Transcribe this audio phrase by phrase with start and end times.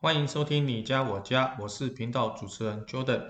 [0.00, 3.20] 欢迎收听你家我家，我是频道主持人 Jordan。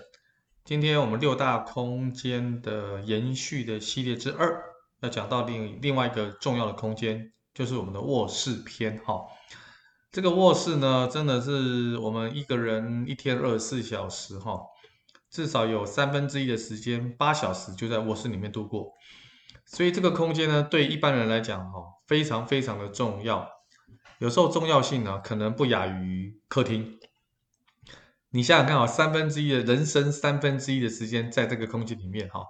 [0.66, 4.62] 今天我们六大空间的延续的系列之二，
[5.00, 9.00] 要讲到另另外一个重要的空间，就是我们的卧室篇。
[9.06, 9.24] 哈，
[10.12, 14.60] 这个卧室呢，真的是我们一个人一天二十四小时，哈，
[15.30, 18.92] 至少有三分之一的时间，八小时就在卧室里面度过。
[19.64, 23.48] 所以这个空间呢，对一般人来讲，哈，非常非常的重要。
[24.18, 26.98] 有时候重要性呢，可能不亚于客厅。
[28.30, 32.44] 你想想看啊，三分之一的人生，三分之一的时间在这个空间里面哈。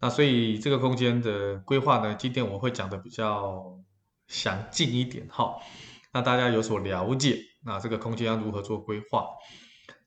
[0.00, 3.78] 那所以这个空间的规划呢，今天我会讲的比较
[4.26, 5.54] 详尽一点哈，
[6.10, 7.38] 让大家有所了解。
[7.64, 9.28] 那这个空间要如何做规划？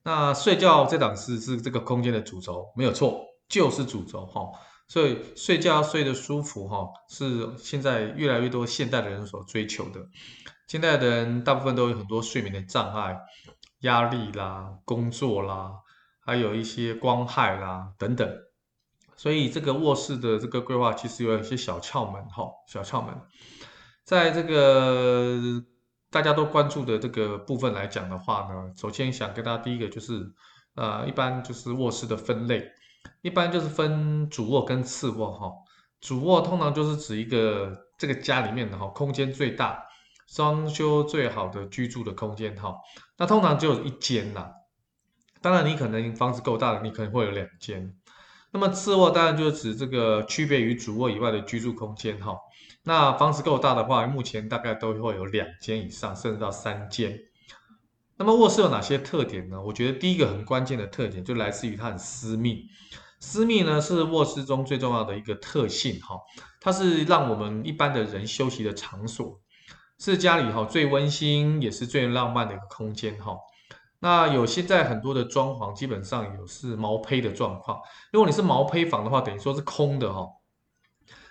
[0.04, 4.42] 那睡觉这档事是这个空间的主轴，没有错，就是主轴哈。
[4.88, 10.02] 所以睡觉睡得舒服哈，是现在越来越多现代的人所追求的。
[10.68, 13.18] 现在的人大部分都有很多睡眠的障碍、
[13.82, 15.72] 压力啦、工作啦，
[16.20, 18.28] 还有一些光害啦等等，
[19.16, 23.14] 所以这个卧室的这个规划其实有一些小窍门哈，小窍门。
[24.04, 25.40] 在这个
[26.10, 30.32] 大家都关注的这个部分来讲的话呢，首先想跟大家第一个就是，
[30.76, 32.68] 呃，一般就是卧室的分类，
[33.22, 35.52] 一般就是分主卧跟次卧哈。
[36.02, 39.85] 主卧通常就是指一个这个家里面的哈，空间最大。
[40.28, 42.76] 装修最好的居住的空间哈，
[43.18, 44.50] 那通常只有一间呐。
[45.42, 47.96] 当然，你可能房子够大的，你可能会有两间。
[48.52, 52.36] 那么次卧当然就是指这个区别于主卧以外的居住空间哈。
[52.84, 57.20] 那房子够大的话，目前大概都会有两间以上，甚至到三间。
[58.18, 59.62] 那么卧室有哪些特点呢？
[59.62, 62.66] 我觉得第一个很关键的特点就来自于它很私密。
[63.20, 66.16] 私密呢是卧室中最重要的一个特性哈，
[66.62, 69.40] 它是让我们一般的人休息的场所。
[69.98, 73.38] 是家里哈最温馨也是最浪漫的一个空间哈。
[74.00, 77.80] 那有现在很多的装潢基本上有是毛坯的状况。
[78.12, 80.28] 如果你是毛坯房的话，等于说是空的哈。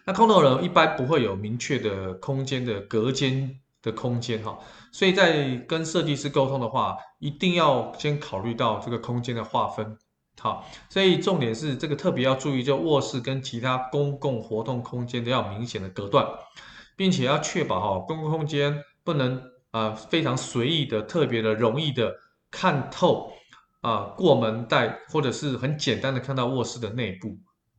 [0.06, 4.58] 那空的人一般不会有明确的空间的隔间的空间哈。
[4.90, 9.96] 所以在跟设计师沟通的话，一定要先考虑到这个空间的划分。
[10.40, 16.26] 好，所以重点是这个特别要注意，就卧室跟其他公共活动空间都要明显的隔断。
[16.96, 22.14] 并且要确保哈，公共空间不能啊非常随意的、特别的、容易的
[22.50, 23.32] 看透
[23.80, 27.36] 啊过门带，或者是很简单的看到卧室的内部，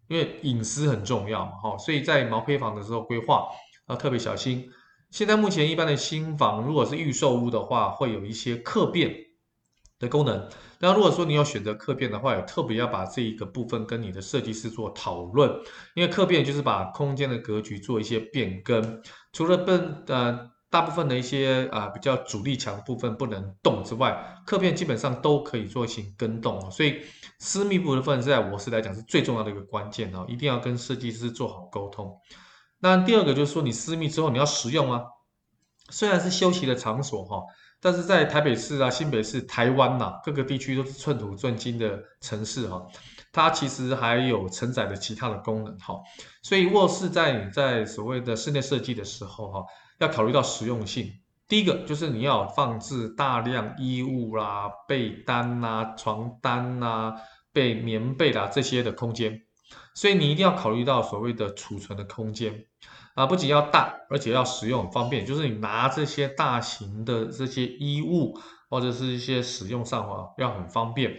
[0.08, 1.78] 因为隐私很重要嘛哈。
[1.78, 3.48] 所以在毛坯房的时候规划
[3.88, 4.70] 要特别小心。
[5.12, 9.16] 现在目前一般的新房，如果是预售屋的话，会有一些客变
[10.00, 10.50] 的功能。
[10.80, 15.50] 那如果说你要选择客变的话，也特别要把这一个部分跟你的设计师做讨论，
[15.94, 19.02] 因为客变就是把空间的格局做一些变更，
[19.32, 27.02] 除了分呃大部分的一些啊、比较主力墙部分不能动之外，客变基本上都可以做一些更动哦，所以
[27.40, 32.20] 私密部分在卧室来讲是最重要的一个关键哦，一定要跟设计师做好沟通。
[32.80, 35.04] 那第二个就是说你私密之后你要实用啊，
[35.90, 37.42] 虽然是休息的场所哈。
[37.86, 42.84] 但是在台北市啊、新北市、台湾呐、啊，各个地区都是寸土寸金的城市哈，
[43.32, 45.94] 它其实还有承载的其他的功能哈，
[46.42, 49.66] 所以卧室在你在所谓的室内设计的时候哈，
[50.00, 51.14] 要考虑到实用性。
[51.48, 57.14] 第一个就是你要放置大量衣物啦、被单呐、床单呐、
[57.54, 59.40] 被棉被啦这些的空间，
[59.94, 62.66] 所以你一定要考虑到所谓的储存的空间。
[63.16, 65.26] 啊，不仅要大，而且要使用很方便。
[65.26, 68.38] 就是你拿这些大型的这些衣物，
[68.70, 71.12] 或者是一些使用上啊，要很方便。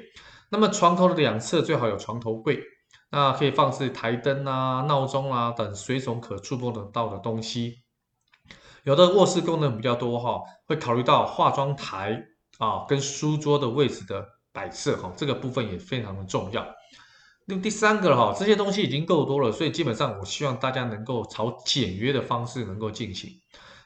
[0.50, 2.62] 那么床头的两侧最好有床头柜，
[3.10, 7.78] 那可以放置台灯啊、闹钟啊等随手可触摸得到的东西。
[8.84, 12.22] 有的卧室功能比较多哈，会考虑到化妆台
[12.58, 16.64] 啊跟书桌的位置的摆设哈，这个部分也非常的重要。
[17.48, 23.30] 那么第三个哈，这些东西已经够多了，所以基本上我希望大家能够朝简约的方式能够进行，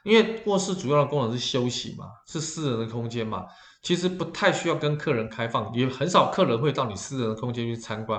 [0.02, 3.44] 因为卧室主要的功能是休息嘛，是私人的空间嘛，
[3.82, 8.18] 其实不太需要跟客人开放，也很少客人会到你私人的空间去参观，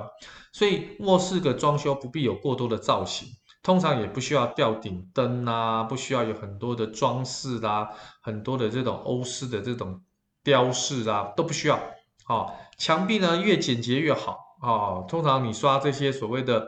[0.53, 3.27] 所以卧室的装修不必有过多的造型，
[3.63, 7.89] 通常也不需要吊顶灯啊，不需要有很多的装饰啦，
[8.21, 10.03] 很多的这种欧式的这种
[10.43, 11.79] 雕饰啊，都不需要，
[12.25, 14.50] 好，墙壁呢越简洁越好。
[14.61, 16.65] 哦，通常你刷这些所谓的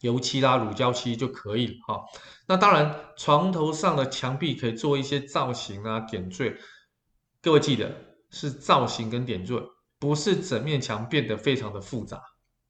[0.00, 2.04] 油漆啦、乳胶漆就可以了哈、
[2.46, 6.56] 那当然，床头上的墙壁可以做一些造型啊、点缀。
[7.42, 7.90] 各位记得
[8.30, 9.62] 是造型跟点缀，
[9.98, 12.22] 不是整面墙变得非常的复杂。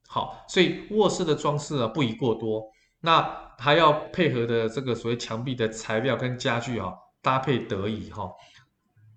[0.07, 2.63] 好，所以卧室的装饰啊不宜过多。
[2.99, 8.31] 那还要配合的这个所谓墙壁的材料跟家具啊搭配得宜哈、哦。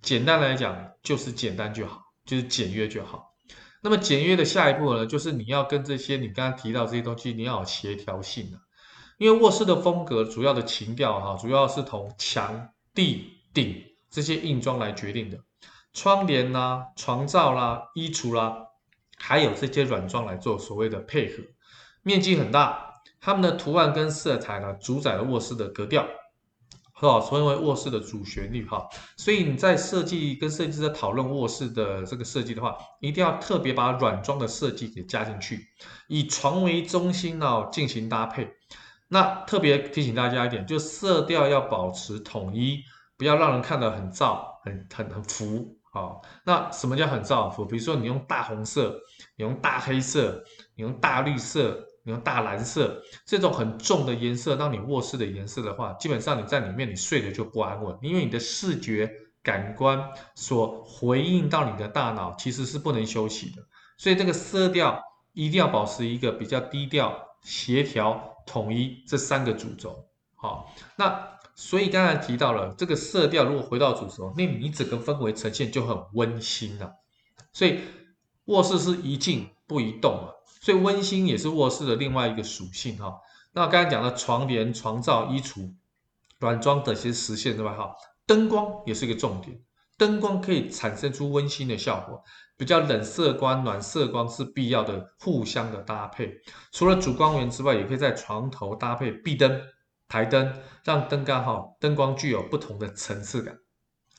[0.02, 3.29] 简单来讲，就是简单就好，就是简约就好。
[3.82, 8.58] 那么简约的下一步呢，就是你要跟这些你刚刚提到这些东西，你要有协调性的。
[9.18, 15.38] 因为卧室的风格主要的情调哈，主要是从墙、地、顶这些硬装来决定的。
[15.92, 18.66] 窗帘啦、床罩啦、衣橱啦，
[19.18, 21.42] 还有这些软装来做所谓的配合。
[22.02, 26.06] 面积很大，它们的图案跟色彩呢，主宰了卧室的格调。
[27.00, 28.86] 好，成为卧室的主旋律哈，
[29.16, 35.66] 所以你在设计跟设计师在讨论卧室的这个设计的话，一定要特别把软装的设计给加进去，
[36.08, 38.50] 以床为中心哦进行搭配。
[39.08, 42.82] 那特别提醒大家一点，就色调要保持统一，
[43.16, 46.20] 不要让人看得很燥、很很很浮啊。
[46.44, 47.64] 那什么叫很燥很浮？
[47.64, 48.94] 比如说你用大红色，
[49.36, 50.44] 你用大黑色，
[50.76, 51.86] 你用大绿色。
[52.04, 59.10] 你用大蓝色这种很重的颜色当你卧室的颜色的话，基本上你在里面你睡得就不安稳，因为你的视觉
[59.42, 63.62] 感官所回应到你的大脑其实是不能休息的，
[63.98, 65.00] 所以这个色调
[65.32, 70.04] 一定要保持一个比较低调、协调、统一这三个主轴。
[70.34, 76.90] 好，那所以刚才提到了这个色调，如果回到主轴，那你整个氛围呈现就很温馨了。
[77.52, 77.80] 所以
[78.46, 80.32] 卧室是一静不一动啊。
[80.60, 83.18] 所以温馨也是卧室的另外一个属性哈。
[83.52, 85.74] 那刚才讲的床帘、床罩、衣橱、
[86.38, 87.74] 软装等些实现对吧？
[87.74, 87.94] 哈，
[88.26, 89.60] 灯光也是一个重点，
[89.98, 92.22] 灯光可以产生出温馨的效果。
[92.56, 96.30] 比较冷色光、暖色光是必要的，互相的搭配。
[96.72, 99.62] 除了主光源之外，也可以在床头搭配壁灯、
[100.06, 103.56] 台灯，让灯杆哈灯光具有不同的层次感。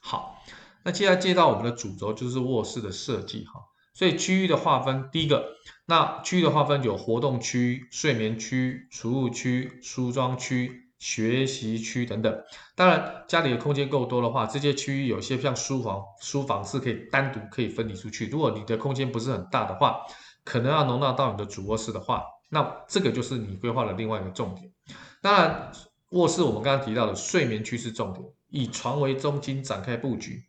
[0.01, 0.41] 好，
[0.83, 3.61] 那接下来接到我们的主轴就是卧室的设计哈。
[3.93, 5.45] 所以区域的划分，第一个，
[5.85, 12.43] 那区域的划分有活动区、睡眠区、储物区、梳妆区、学习区等等。
[12.75, 18.27] 当然，家里的空间够多的话，这些区域有些像书房，书房是可以单独可以分离出去。
[18.27, 20.01] 如果你的空间不是很大的话，
[20.43, 24.71] 可能要容纳到你的主卧室的话，那这个就是你规划的另外一个重点。
[25.21, 25.71] 当然，
[26.11, 30.43] 卧室我们刚刚提到的睡眠区是重点，以床为中心展开布局，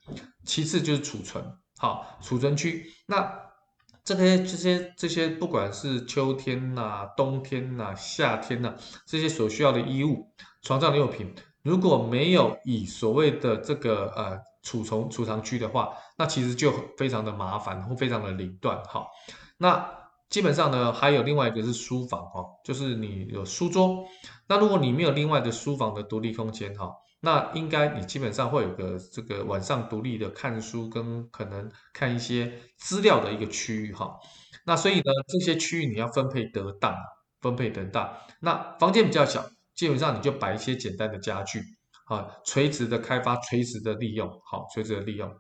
[0.44, 1.44] 其次就是储存。
[1.78, 3.32] 好，储存区，那
[4.04, 8.76] 这些这些这些，不管是秋天呐、冬天呐、夏天呐、啊，
[9.06, 10.26] 这些所需要的衣物、
[10.62, 11.32] 床上的用品，
[11.62, 18.82] 如果没有以所谓的这个呃储存储藏区的话，那其实就非常的麻烦，或非常的凌乱。
[18.84, 19.08] 好，
[19.56, 19.88] 那
[20.28, 24.04] 基本上呢，还有另外一个是书房哈，就是你有书桌，
[24.48, 26.92] 那如果你没有另外的书房的独立空间哈。
[27.24, 34.18] 那应该你基本上会有个这个晚上独立的看书跟可能看一些资料的一个区域哈。
[34.66, 36.92] 那所以呢，这些区域你要分配得当，
[37.40, 38.12] 分配得当。
[38.40, 41.60] 那房间比较小，基本上你就摆一些简单的家具
[42.06, 45.32] 啊，垂直的开发，垂直的利用，好，垂直的利用。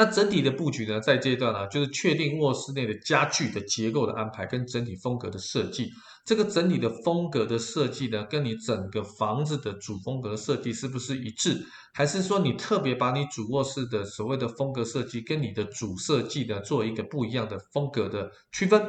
[0.00, 5.90] 那整体的布局呢，在这一段呢，就是确定卧室内的家具的结构的安排跟整体风格的设计。
[6.24, 11.62] 这个整体的风格的设计呢，跟你整个房子的主风格设计是不是一致？
[11.92, 18.82] 还是说你特别把你主卧室的所谓的风格设计跟你的主设计呢，做一个不一样的风格的区分？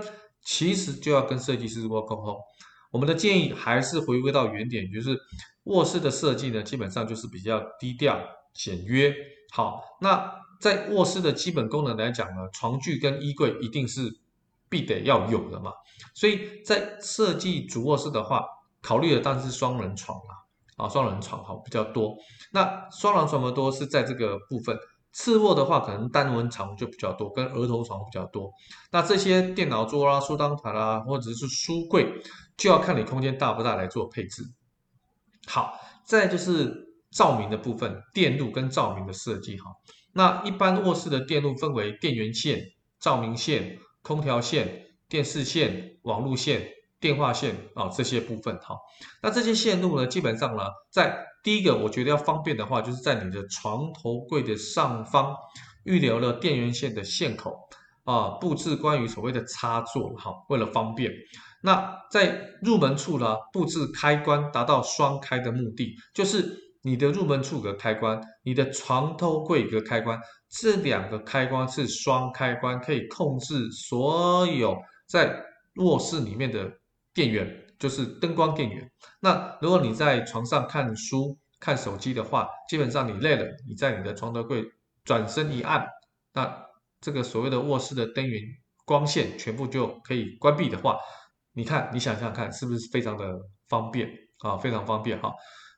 [0.45, 2.37] 其实就要跟设计师做沟通。
[2.89, 5.19] 我们的建议还是回归到原点，就是
[5.65, 8.17] 卧室的设计呢，基本上就是比较低调
[8.53, 9.13] 简约。
[9.51, 14.21] 好，那在卧室的基本功能来讲呢，床具跟衣柜一定是。
[14.71, 15.73] 必得要有的嘛，
[16.13, 18.45] 所以在设计主卧室的话，
[18.81, 20.35] 考虑的当然是双人床啦，
[20.77, 22.15] 啊，双人床好比较多。
[22.53, 24.73] 那双人床的多是在这个部分，
[25.11, 28.49] 次卧的话可能单人床就比较多，跟儿童床比较多。
[28.93, 32.09] 那这些电脑桌啦、书当台啦，或者是书柜，
[32.55, 34.41] 就要看你空间大不大来做配置。
[35.47, 36.73] 好，再就是
[37.11, 39.65] 照明的部分，电路跟照明的设计哈。
[40.13, 42.61] 那一般卧室的电路分为电源线、
[42.99, 43.79] 照明线。
[44.03, 46.67] 空调线、电视线、网路线、
[46.99, 48.75] 电话线啊、这些部分哈，
[49.21, 55.35] 那这些线路呢，基本上呢，在第一个我觉得要方便的话，就是在你的床头柜的上方
[55.83, 57.55] 预留了电源线的线口
[58.03, 61.11] 啊，布置关于所谓的插座哈，为了方便。
[61.61, 70.19] 那在入门处呢，布置开关达到双开的目的，就是你的入门处格开关，你的床头柜格开关。
[70.49, 75.41] 这两个开关是双开关，可以控制所有在
[75.75, 76.69] 卧室里面的
[77.13, 77.47] 电源，
[77.79, 78.91] 就是灯光电源。
[79.19, 84.65] 那如果你在床上看书、看手机的话，基本上你累了，你在你的床头柜
[85.05, 85.87] 转身一按，
[86.33, 86.65] 那
[86.99, 88.41] 这个所谓的卧室的灯源
[88.83, 90.97] 光线全部就可以关闭的话，
[91.53, 94.09] 你看，你想想看，是不是非常的方便
[94.39, 94.57] 啊？
[94.57, 95.31] 非常方便哈。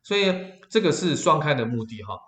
[0.03, 0.33] 所以
[0.69, 2.19] 这个是双开的目的哈。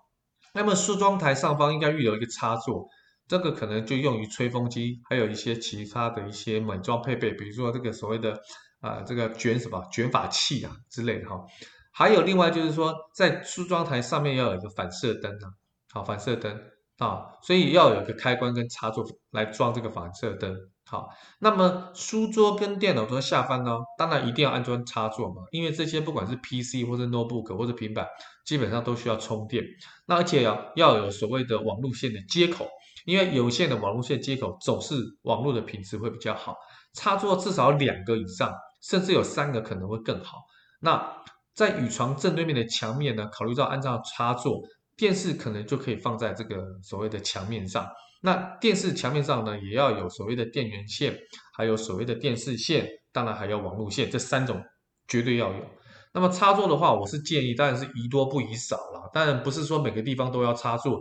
[0.53, 2.88] 那么梳妆台上方应该预留一个插座，
[3.27, 8.39] 这个可能就用于吹风机，还有一些其他的一些美妆配备，比如说这个所谓的
[8.79, 11.44] 啊、这个卷什么卷发器啊之类的哈。
[11.91, 15.48] 还有另外就是说，在梳妆台上面要有一个反射灯啊，
[15.91, 16.53] 好反射灯
[16.98, 20.55] 啊，所以要有一个开关跟插座来装这个反射灯。
[20.88, 28.06] 好，那么书桌跟电脑桌下方呢，当然一定要安装插座嘛，因为这些不管是 PC 或者 Notebook 或者平板，
[28.46, 29.63] 基本上都需要充电。
[30.06, 32.70] 那而且要要有所谓的网路线的接口，
[33.06, 36.56] 因为有线的网路线接口总是网络的品质会比较好。
[36.94, 40.38] 插座至少两个以上，甚至有三个可能会更好。
[40.80, 41.24] 那
[41.56, 44.62] 在与床正对面的墙面呢，考虑到安装插座，
[44.96, 47.88] 电视可能就可以放在这个所谓的墙面上。
[48.25, 51.15] 那电视墙面上呢，也要有所谓的电源线，
[51.55, 54.62] 还有所谓的电视线，当然还有网路线，这三种
[55.08, 55.63] 绝对要有。
[56.12, 59.10] 那么插座的话，我是建议，当然是宜多不宜少啦。
[59.13, 61.00] 当然不是说每个地方都要插座，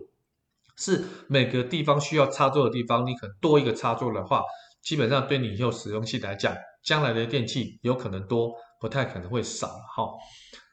[0.77, 4.43] 是每个地方需要插座的地方，你可能多一个插座的话，
[4.83, 6.55] 基本上对你以后使用起来讲，
[6.85, 8.53] 将来的电器有可能多。
[8.81, 10.07] 不太可能会少哈，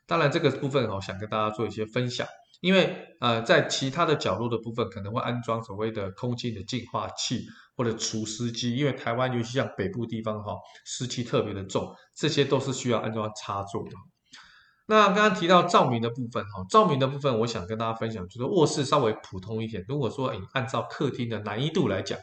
[0.05, 2.27] 当然这个部分我想跟大家做一些分享，
[2.61, 13.89] 因为呃在其他的角落的部分可能会安装所谓的空气的净化器或者除湿机，因为台湾尤其像北部地方哈湿气特别的重，这些都是需要安装插座的。
[14.85, 22.17] 那刚刚提到照明的部分哈，照明的部分我想跟大家分享，就是卧室稍微普通一点，如果说诶按照客厅的难易度来讲。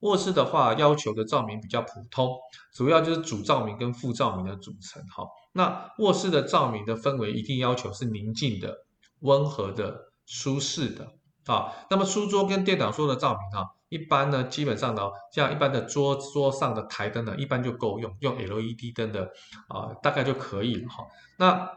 [0.00, 2.36] 卧室的话，要求的照明比较普通，
[2.74, 5.00] 主要就是主照明跟副照明的组成。
[5.04, 8.78] 哈，那卧室的照明的氛围一定要求是宁静的、
[9.22, 11.08] 温和的、舒适的。
[11.46, 15.02] 啊，那么书桌跟电脑桌的照明哈，一般呢，基本上呢，
[15.34, 19.28] 像一般的桌桌上的台灯呢，一般就够用，用 LED 灯的
[19.66, 20.88] 啊，大概就可以了。
[20.88, 21.04] 哈，
[21.38, 21.68] 那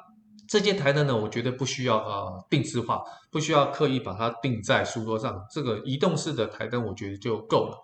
[0.47, 7.75] 这些台灯呢，我觉得不需要啊定制化，不需要刻意把它定在书桌上，这个移动式的台灯，我觉得就够了。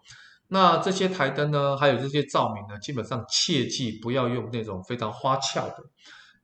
[0.50, 5.78] 那这些台灯呢，还有这些照明呢，基本上切记不要用那种非常花俏的、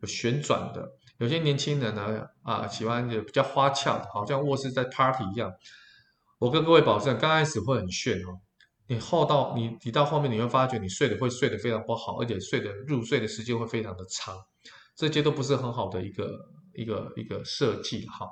[0.02, 0.84] 有旋转的。
[1.18, 5.52] 有些年轻人呢，啊，喜欢就比较花俏，好像卧室在 party 一样。
[6.40, 8.40] 我跟各位保证，刚开始会很炫哦，
[8.88, 14.36] 你后到你你到后面你会发觉你睡得会睡得非常不好，而且睡得入睡的时间会非常的长，
[14.96, 16.30] 这些都不是很好的一个
[16.74, 18.28] 一个一个设计哈。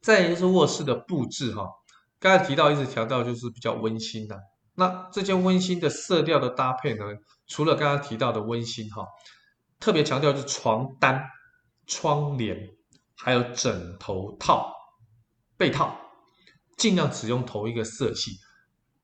[0.00, 1.68] 再就是卧室的布置哈，
[2.18, 4.40] 刚才提到一直强调就是比较温馨的。
[4.74, 7.04] 那这件温馨的色调的搭配呢，
[7.46, 9.06] 除了刚刚提到的温馨哈，
[9.80, 11.22] 特别强调是床单、
[11.86, 12.68] 窗帘，
[13.16, 14.72] 还有枕头套、
[15.56, 15.96] 被套，
[16.76, 18.32] 尽量只用同一个色系。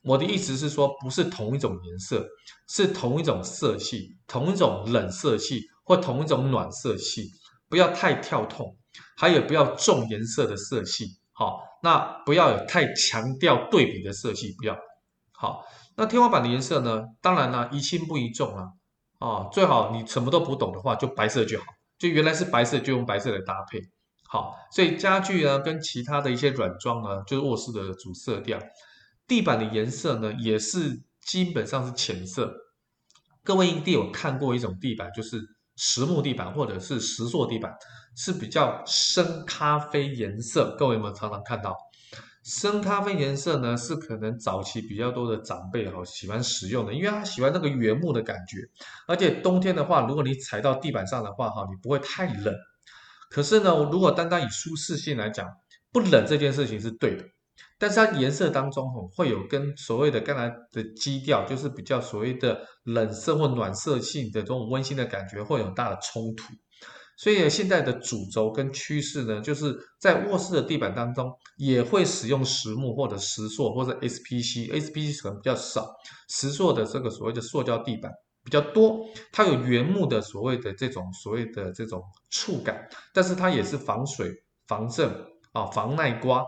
[0.03, 2.27] 我的意思是说，不是同一种颜色，
[2.69, 7.31] 是同一种色系，同一种冷色系或同一种暖色系，
[7.69, 8.77] 不要太跳痛，
[9.17, 11.07] 还有不要重颜色的色系。
[11.31, 14.77] 好，那不要有太强调对比的色系，不要。
[15.31, 15.65] 好，
[15.97, 17.05] 那天花板的颜色呢？
[17.21, 18.73] 当然呢，宜轻不宜重啊。
[19.21, 21.67] 哦，最好你什么都不懂的话，就白色就好，
[22.03, 23.81] 就原来是白色，就用白色来搭配。
[24.29, 28.59] 好，所以家具呢，跟其他的一些软装呢，就是卧室的主色调。
[29.29, 32.53] 地板的颜色呢，也是基本上是浅色。
[33.45, 35.41] 各位一定有看过一种地板，就是
[35.77, 37.73] 实木地板或者是石塑地板，
[38.17, 40.75] 是比较深咖啡颜色。
[40.77, 41.77] 各位有没有常常看到？
[42.43, 48.59] 深咖啡颜色呢，是可能早期比较多的长辈哈喜欢使用的，因为他喜欢那个原木的感觉，
[49.07, 52.53] 而且冬天的话，如果你踩到地板上的话哈，你不会太冷。
[53.31, 55.49] 可是呢，如果单单以舒适性来讲，
[55.93, 57.25] 不冷这件事情是对的，
[57.79, 66.53] 但是它颜色当中吼会有跟所谓的刚才的基调，就是比较所谓的冷色或暖色性的这种温馨的感觉，会有大的冲突。
[67.23, 75.89] 所以现在的主轴跟趋势呢，就是在卧室的地板当中也会使用实木或者石塑或者 SPC，SPC 可能比较少，
[76.31, 78.11] 石塑的这个所谓的塑胶地板
[78.43, 84.29] 比较多，它有原木的所谓的这种所谓的这种触感，但是它也是防水、
[84.67, 85.09] 防震
[85.53, 86.45] 啊、防耐刮、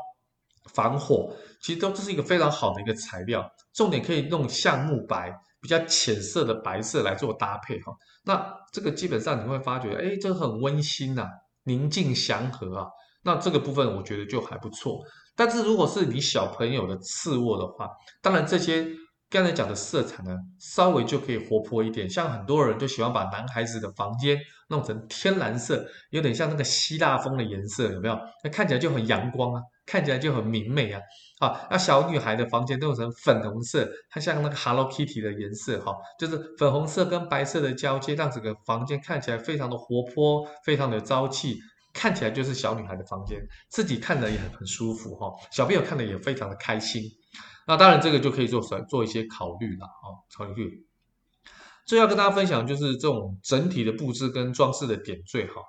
[0.72, 5.36] 防火，其实都这是一个非常好的一个材料，重点可以用橡木白。
[5.60, 7.90] 比较浅色的白色来做搭配哈，
[8.26, 11.26] 那这个基本上你会发觉，哎，这很温馨呐，
[11.62, 12.86] 宁静祥和啊，
[13.22, 15.00] 那这个部分我觉得就还不错。
[15.34, 17.88] 但是如果是你小朋友的次卧的话，
[18.20, 18.86] 当然这些
[19.30, 22.06] 刚才讲的色彩呢，稍微就可以活泼一点。
[22.10, 28.20] 像很多人就喜欢把男孩子的房间弄成天蓝色，有点像那个希腊风的颜色，有没有？
[28.42, 29.62] 那看起来就很阳光啊。
[29.86, 31.00] 看起来就很明媚啊，
[31.40, 41.58] 啊，那小女孩的房间都有成粉红色，它像那个 Hello Kitty 的颜色哈，就是粉红色跟白色的交接，让整个房间看起来非常的活泼，非常的朝气。
[41.92, 47.02] 看起来就是小女孩的房间，自己看着也很很舒服哈，小朋友看着也非常的开心。
[47.68, 50.84] 那当然这个就可以做做一些考虑了啊，考虑。
[51.86, 55.62] 最要跟大家分享就是这种整体的布置跟装饰的点缀哈。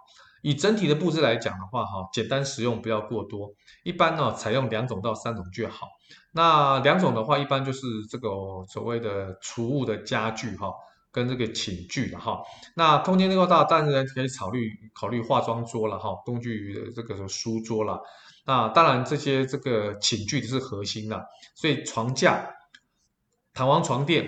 [0.46, 3.52] 以整体的布置来讲的话哈，简单实用，不要过多。
[3.84, 5.88] 一般呢，采用两种到三种就好。
[6.32, 8.30] 那两种的话，一般就是这个
[8.68, 10.72] 所谓的储物的家具哈。
[11.12, 12.42] 跟这个寝具的哈，
[12.76, 18.02] 那空间够大，当然可以考虑考虑化妆桌了哈，工具这个书桌了。
[18.46, 21.26] 那当然这些这个寝具是核心的，
[21.56, 22.50] 所以床架、
[23.54, 24.28] 弹簧床垫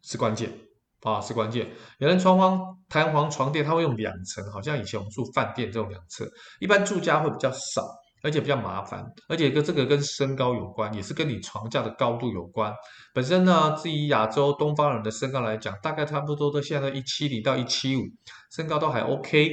[0.00, 0.67] 是关键
[1.02, 1.70] 啊，是关键。
[1.98, 6.26] 有人床簧弹簧床垫，它会用两层，好像以前我们住饭店这种两层，
[6.60, 7.82] 一般住家会比较少。
[8.20, 12.74] 而且比较麻烦，而且跟这个跟身高有关，也是跟你床架的高度有关。
[13.14, 18.02] 本身呢，至于亚洲东方人的身高来讲，大概差不多都现在一七零到一七五，
[18.50, 19.48] 身高都还 OK。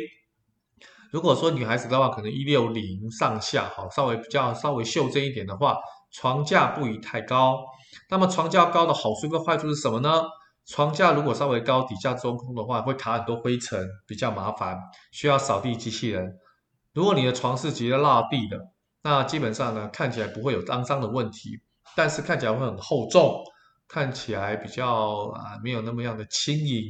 [1.11, 5.77] 如果说女孩子的话，可能一六零上下，好，稍微比较稍微袖珍一点的话，
[6.11, 7.63] 床架不宜太高。
[8.09, 10.23] 那么床架高的好处跟坏处是什么呢？
[10.67, 14.77] 床架如果稍微高，底下中空的话，会卡很多灰尘，比较麻烦，
[15.11, 16.39] 需要扫地机器人。
[16.93, 18.57] 如果你的床是直接落地的，
[19.03, 21.59] 那基本上呢，看起来不会有脏脏的问题，
[21.95, 23.43] 但是看起来会很厚重，
[23.87, 26.83] 看起来比较啊没有那么样的轻盈。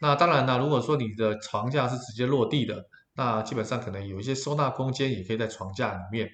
[0.00, 2.82] 那当然呢，如果说你的床架是直接落地的，
[3.14, 6.26] 那基本上可能有一些收纳空间也可以在床架里面。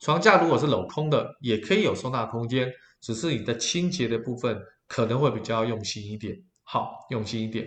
[0.00, 2.72] 床架如果是镂空的，也可以有收纳空间，
[3.02, 4.58] 只是你的清洁的部分
[4.92, 6.36] 可能会比较用心一点。
[6.64, 7.66] 好，用心一点。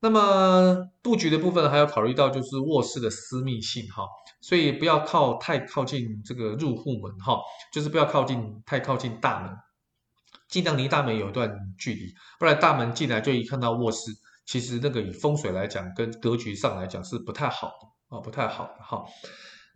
[0.00, 4.02] 那么布局的部分还要考虑到就是卧室的私密性哈，
[4.40, 7.38] 所以不要靠太靠近这个入户门哈，
[7.72, 9.56] 就是不要靠近太靠近大门，
[10.48, 14.10] 尽量离大门有一段距离，不然大门进来就一看到卧室，
[14.44, 19.04] 其实那个以风水来讲跟格局上来讲是不太好的啊，不太好的哈。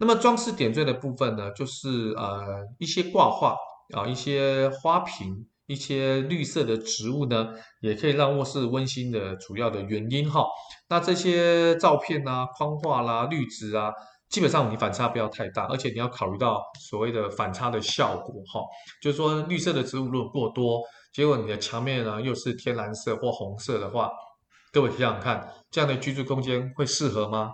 [0.01, 3.57] 那么装饰点缀的部分呢，就是呃一些挂画
[3.95, 5.47] 啊，一些花瓶。
[5.73, 7.49] 一些绿色的植物呢，
[7.81, 10.45] 也可以让卧室温馨的主要的原因哈。
[10.89, 13.91] 那这些照片啊、框画啦、绿植啊，
[14.29, 18.61] 基本上你反差不要太大，而且你要考虑到所谓的反差的效果哈。
[19.03, 20.83] 就是说绿色的植物如果过多，
[21.13, 24.11] 结果你的墙面呢又是天蓝色或红色的话，
[24.73, 27.53] 各位想想看，这样的居住空间会适合吗？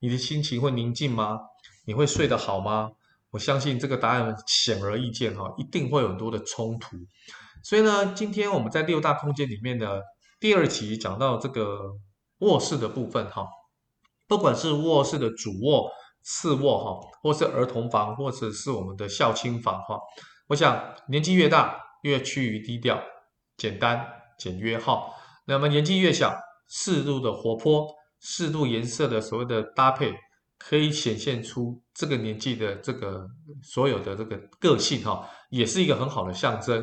[0.00, 1.38] 你的心情会宁静吗？
[1.86, 2.90] 你会睡得好吗？
[3.32, 6.96] 我相信这个答案显而易见哈，一定会有很多的冲突。
[7.62, 10.02] 所以呢，今天我们在六大空间里面的
[10.38, 11.92] 第二期讲到这个
[12.38, 13.46] 卧室的部分哈，
[14.26, 15.90] 不管是卧室的主卧、
[16.22, 19.98] 次卧哈，或是儿童房，或者是我们的孝亲房哈，
[20.48, 23.02] 我想年纪越大越趋于低调、
[23.56, 24.06] 简单、
[24.38, 25.04] 简约哈。
[25.46, 27.88] 那么年纪越小，适度的活泼、
[28.20, 30.14] 适度颜色的所谓的搭配，
[30.58, 33.28] 可以显现出这个年纪的这个
[33.62, 36.82] 所有的这个个性哈，也是一个很好的象征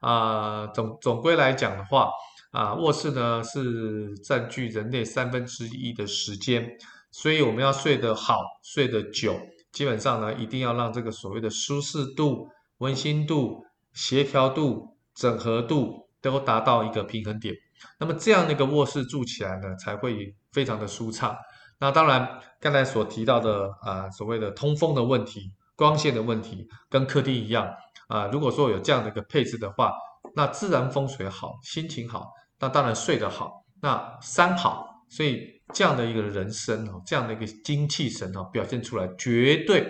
[0.00, 2.08] 啊、总总归来讲的话
[2.50, 6.66] 啊，卧室呢是占据人类三分之一的时间，
[7.10, 9.38] 所以我们要睡得好、睡得久，
[9.70, 12.48] 基本上呢一定要让这个所谓的舒适度、
[12.78, 17.54] 温馨度、协调度、整合度都达到一个平衡点。
[18.00, 21.36] 那么这样的一个卧室住起来呢，才会非常的舒畅。
[21.84, 27.70] 那当然，刚才所提到的啊，所谓的通风的问题、光线的问题，跟客厅一样
[28.08, 28.26] 啊。
[28.28, 29.92] 如果说有这样的一个配置的话，
[30.34, 35.04] 那自然风水好，心情好，那当然睡得好，那三好。
[35.10, 39.86] 所以这样的一个人生哦，这样的一个精气神哦，表现出来，绝对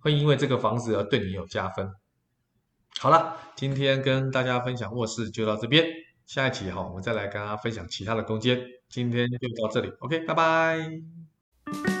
[0.00, 1.90] 会因为这个房子而对你有加分。
[3.00, 5.86] 好了，今天跟大家分享卧室就到这边，
[6.26, 8.60] 下一期哈，我们再来跟大家分享其他的空间。
[8.90, 11.27] 今天就到这里，OK，拜拜。
[11.70, 11.97] Thank you.